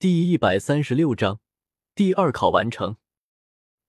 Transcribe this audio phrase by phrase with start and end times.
[0.00, 1.40] 第一百三十六章，
[1.94, 2.96] 第二考完成。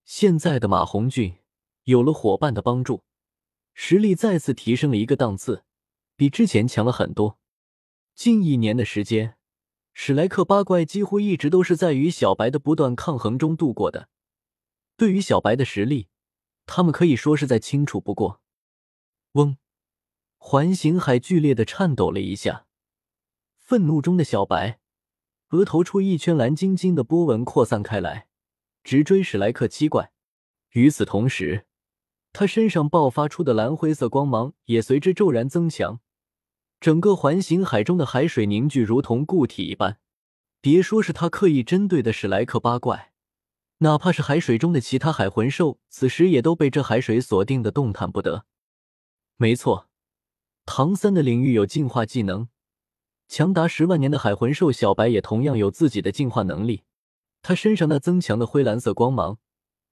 [0.04, 1.38] 现在的马红俊
[1.84, 3.06] 有了伙伴的帮助，
[3.74, 5.64] 实力再次提升了一个档次，
[6.18, 7.40] 比之前强了很多。
[8.14, 9.38] 近一年的时间，
[9.94, 14.10] 史莱克八怪几乎一直都是在与小白的不断抗衡中度过的。
[14.98, 16.10] 对于小白的实力，
[16.66, 18.42] 他们可以说是再清楚不过。
[19.36, 19.56] 嗡，
[20.38, 22.68] 环形海剧烈的颤抖了一下，
[23.56, 24.81] 愤怒中的小白。
[25.52, 28.28] 额头处一圈蓝晶晶的波纹扩散开来，
[28.84, 30.14] 直追史莱克七怪。
[30.72, 31.66] 与此同时，
[32.32, 36.00] 他身上爆发出的蓝灰色光芒也随之骤然增强，
[36.80, 40.00] 整个环形海中的海水凝聚，如同固体一般。
[40.62, 43.12] 别说是他刻意针对的史莱克八怪，
[43.80, 48.46] 哪怕是海水中的其他海魂兽，此时也都被这海水锁定的动弹不得。
[49.36, 49.90] 没错，
[50.66, 52.48] 唐三的领域有进化技能。
[53.32, 56.84] 强达十万年的海魂兽小白也同样有自己的进化能力，
[57.42, 59.38] 他身上那增强的灰蓝色光芒，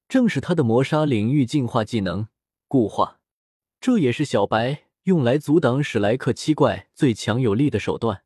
[0.10, 2.28] 正是他的磨砂领域进化技能
[2.68, 3.22] 固化，
[3.80, 8.24] 这也是小白用来阻挡史莱克七怪最强有力的手段。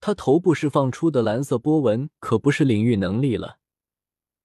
[0.00, 3.58] 他头部释放出的蓝色波纹可不是领域能力了，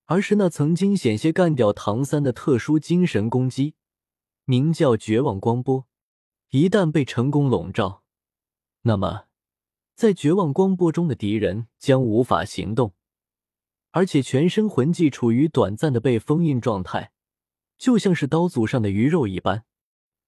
[0.08, 3.76] 而是那曾经险些干掉唐三的特殊精神攻击，
[4.44, 5.88] 名叫绝望光波。
[6.50, 8.04] 一旦被成功笼罩，
[8.82, 9.29] 那么。
[10.00, 12.94] 在绝望光波中的敌人将无法行动，
[13.92, 17.12] 而且全身魂技处于短暂的被封印状态，
[17.78, 19.66] 就像是刀俎上的鱼肉一般，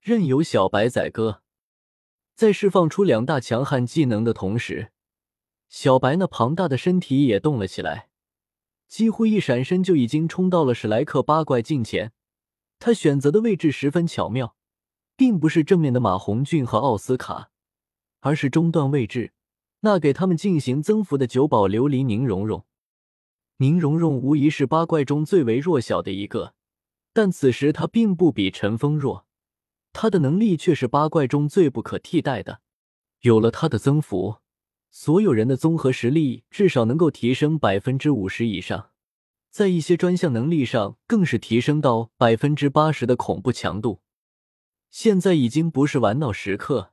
[0.01, 1.41] 任由小白宰割。
[2.35, 4.91] 在释放出两大强悍技能的同时，
[5.69, 8.09] 小白那庞大的身体也动了起来，
[8.89, 12.11] 几乎一闪身就已经冲到了史莱克八怪近前。
[12.77, 14.57] 他选择的位置十分巧妙，
[15.15, 17.51] 并不是正面的马红俊和奥斯卡，
[18.19, 19.31] 而是中段位置。
[19.81, 22.65] 那给他们进行增幅的九宝琉璃宁荣荣，
[23.57, 26.53] 宁荣荣无疑是八怪中最为弱小的一个，
[27.13, 29.25] 但此时他并不比陈峰弱，
[29.91, 32.61] 他的能力却是八怪中最不可替代的。
[33.21, 34.37] 有了他的增幅，
[34.89, 38.91] 所有人的综合实力至少能够提升百分之五十以上，
[39.49, 44.01] 在一些专项能力上更是提升到百分之八十的恐怖强度。
[44.91, 46.90] 现在已经不是玩闹时刻。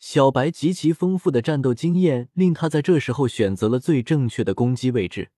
[0.00, 5.30] 小白极其丰富的战斗经验令他在这时候选择了最正确的攻击位置。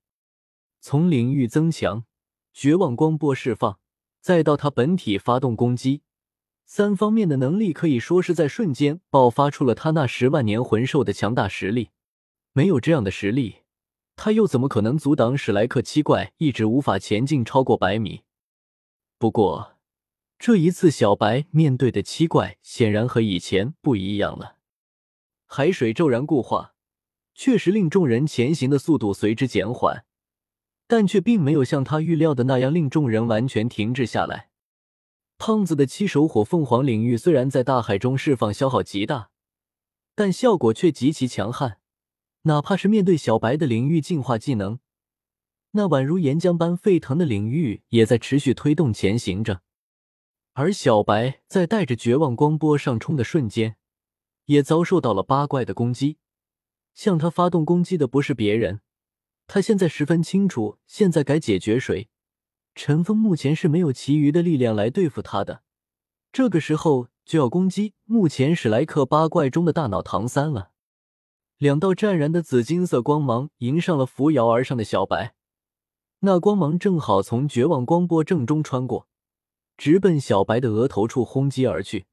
[0.80, 2.04] 从领域增强、
[2.52, 3.80] 绝望光波释放，
[4.20, 6.02] 再到他本体发动攻击，
[6.64, 11.90] 三方面的能力可以说是在瞬间爆发出了他那十万年魂兽的强大实力。
[12.52, 13.62] 没有这样的实力，
[14.14, 18.22] 他又怎么可能阻挡史莱克七怪一直无法前进超过百米？
[19.18, 19.72] 不过。
[20.44, 24.56] 这一次，小白面对的七怪显然和以前不一样了。
[25.46, 26.74] 海水骤然固化，
[27.32, 30.04] 确实令众人前行的速度随之减缓，
[30.88, 34.50] 但却并没有像他预料的那样令众人完全停滞下来。
[35.38, 39.30] 胖子的七手火凤凰领域虽然在大海中释放消耗极大，
[40.16, 41.78] 但效果却极其强悍。
[42.42, 44.80] 哪怕是面对小白的领域进化技能，
[45.70, 49.62] 那宛如岩浆般沸腾的领域也在持续推动前行着。
[50.54, 53.76] 而小白在带着绝望光波上冲的瞬间，
[54.46, 56.18] 也遭受到了八怪的攻击。
[56.92, 58.82] 向他发动攻击的不是别人，
[59.46, 62.10] 他现在十分清楚，现在该解决谁。
[62.74, 65.62] 陈峰目前是没有其余的力量来对付他的，
[66.30, 70.72] 这个时候就要攻击目前史莱克八怪中的大脑唐三了。
[71.56, 75.34] 两道湛然的紫金色光芒迎上了扶摇而上的小白，
[76.20, 79.08] 那光芒正好从绝望光波正中穿过。
[79.82, 82.04] 直奔小白的额头处轰击而去。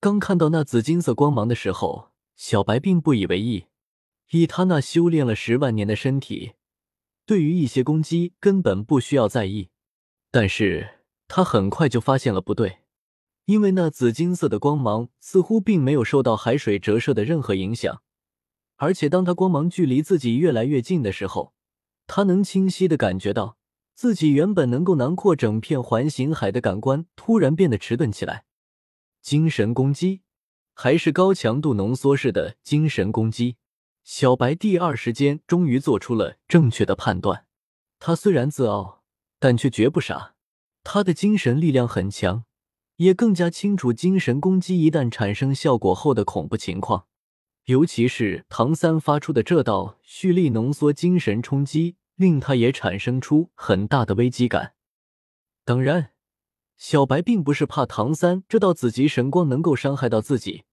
[0.00, 3.64] 刚看到那紫金色光芒的时候，小白并不以为意。
[4.32, 6.52] 以他那修炼了十万年的身体，
[7.24, 9.70] 对于一些攻击根本不需要在意。
[10.30, 12.80] 但是他很快就发现了不对，
[13.46, 18.02] 因为那紫金色的光芒似乎并没有受到海水折射的任何影响，
[18.76, 21.54] 而且当他光芒距离自己越来越近的时候，
[22.06, 23.56] 他能清晰的感觉到。
[23.94, 28.44] 自己原本能够囊括整片环形海的感官，突然变得迟钝起来。
[29.22, 30.22] 精神攻击，
[30.74, 33.56] 还是高强度浓缩式的精神攻击？
[34.02, 37.46] 小白第二时间终于做出了正确的判断。
[37.98, 39.02] 他虽然自傲，
[39.38, 40.34] 但却绝不傻。
[40.82, 42.44] 他的精神力量很强，
[42.96, 47.06] 也更加清楚精神攻击一旦产生效果后的恐怖情况。
[47.64, 51.96] 尤其是唐三发出的这道蓄力浓缩精神冲击。
[52.16, 54.74] 令他也产生出很大的危机感。
[55.64, 56.12] 当然，
[56.76, 60.64] 小白并不是怕唐三这道紫极神光能够伤害到自己。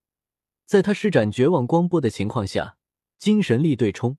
[0.65, 2.77] 在他施展绝望光波的情况下，
[3.17, 4.17] 精神力对冲，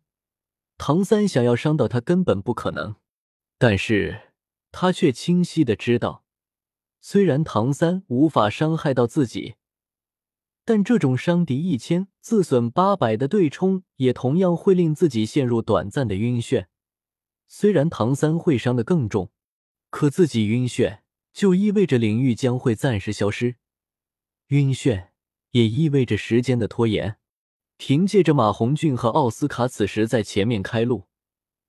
[0.78, 2.96] 唐三想要伤到他根本不可能，
[3.58, 4.32] 但是
[4.70, 6.24] 他却清晰的知道，
[7.00, 9.54] 虽然唐三无法伤害到自己，
[10.64, 16.66] 但这种伤敌一千自损八百的对冲，也同样会令自己陷入短暂的晕眩。
[17.54, 19.30] 虽然唐三会伤的更重，
[19.90, 21.00] 可自己晕眩
[21.34, 23.56] 就意味着领域将会暂时消失，
[24.46, 25.08] 晕眩
[25.50, 27.18] 也意味着时间的拖延。
[27.76, 31.08] 凭借着马红俊和奥斯卡此时在前面开路，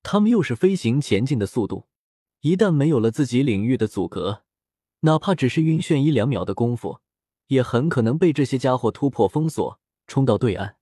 [0.01, 1.87] 他们又是飞行前进的速度，
[2.39, 4.43] 一旦没有了自己领域的阻隔，
[5.01, 7.01] 哪怕只是晕眩一两秒的功夫，
[7.47, 9.77] 也很可能被这些家伙突破封锁，
[10.07, 10.77] 冲到对岸。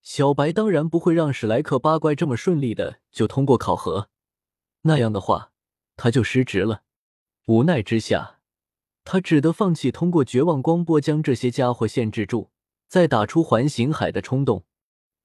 [0.00, 4.08] 小白当然不会让史莱克八怪这么顺利的就通过考核，
[4.86, 5.52] 那样的话
[5.96, 6.84] 他就失职了。
[7.46, 8.40] 无奈之下，
[9.04, 12.50] 他只得放弃通过绝望光波将这些家伙限制住。
[12.86, 14.66] 再打出环形海的冲动，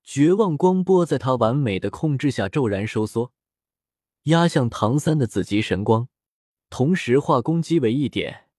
[0.04, 3.32] 绝望光波在他完美的控制下骤然收缩，
[4.24, 6.08] 压向唐三的紫极神光，
[6.72, 8.50] 同时化攻击为一点，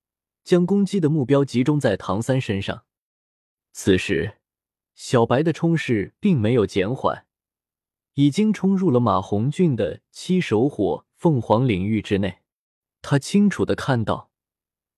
[0.45, 2.85] 将攻击的目标集中在唐三身上。
[3.73, 4.37] 此时，
[4.95, 7.27] 小白的冲势并没有减缓，
[8.21, 12.41] 已经冲入了马红俊的七手火凤凰领域之内。
[13.01, 14.31] 他清楚的看到，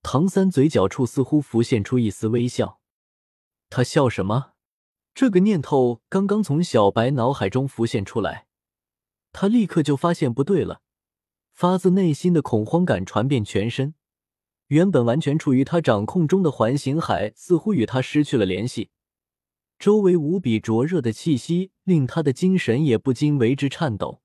[0.01, 2.81] 唐三嘴角处似乎浮现出一丝微笑。
[3.69, 4.55] 他笑什么？
[5.15, 8.47] 这个念头刚刚从小白脑海中浮现出来，
[9.31, 10.81] 他立刻就发现不对了，
[11.53, 13.95] 发自内心的恐慌感传遍全身。
[14.67, 18.89] 原本完全处于他掌控中的环形海似乎与他失去了联系，
[19.79, 24.21] 周围无比灼热的气息令他的精神也不禁为之颤抖。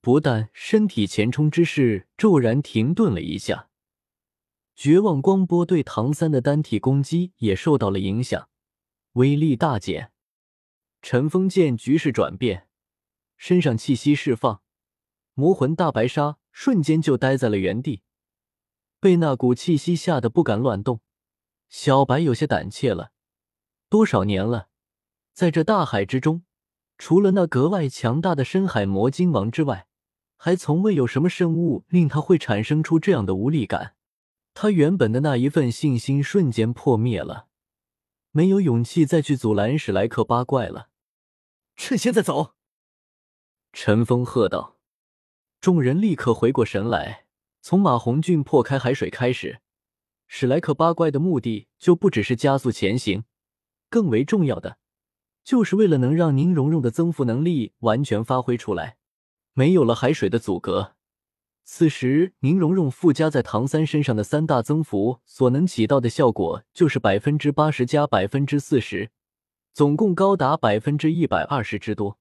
[0.00, 3.70] 不但身体前冲之势骤然停顿了一下，
[4.74, 8.48] 绝望光波对唐三的单体攻击也受到了影响。
[9.12, 10.12] 威力大减，
[11.00, 12.68] 陈封见局势转变，
[13.36, 14.62] 身上气息释放，
[15.32, 18.02] 魔魂大白鲨瞬间就呆在了原地，
[19.00, 21.00] 被那股气息吓得不敢乱动。
[21.68, 23.12] 小白有些胆怯了，
[23.88, 24.68] 多少年了，
[25.34, 26.44] 在这大海之中，
[26.96, 29.88] 除了那格外强大的深海魔鲸王之外，
[30.36, 33.96] 还从未有什么生物令他会产生出这样的无力感。
[34.54, 37.48] 他原本的那一份信心瞬间破灭了。
[38.30, 40.90] 没有勇气再去阻拦史莱克八怪了，
[41.74, 42.54] 趁现在走！
[43.72, 44.76] 陈峰喝道。
[45.60, 47.26] 众人立刻回过神来，
[47.60, 49.60] 从马红俊破开海水开始，
[50.28, 53.24] 史莱克八怪的目的就不只是加速前行，
[53.90, 54.78] 更为重要的，
[55.44, 58.96] 就是为了能让宁荣荣的增幅能力完全发挥出来。
[59.52, 60.94] 没有了海水的阻隔。
[61.62, 69.10] 此时，宁荣荣附加在唐三身上的三大增幅所能起到的效果，就是百分之八十加百分之四十，
[69.72, 72.18] 总共高达百分之一百二十之多。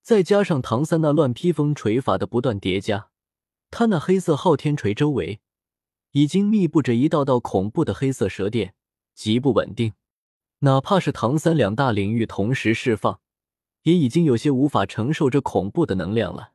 [0.00, 3.10] 再加上唐三那乱披风锤法的不断叠加，
[3.70, 5.40] 他那黑色昊天锤周围
[6.12, 8.74] 已经密布着一道道恐怖的黑色蛇电，
[9.14, 9.92] 极不稳定。
[10.60, 13.20] 哪怕是唐三两大领域同时释放，
[13.82, 16.50] 也已经有些无法承受这恐怖的能量了。